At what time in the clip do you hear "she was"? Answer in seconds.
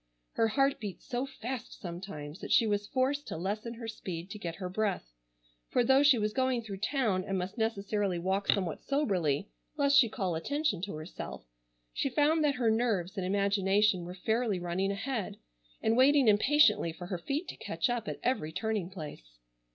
2.51-2.87, 6.01-6.33